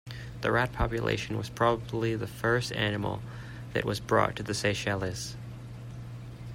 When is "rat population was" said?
0.51-1.49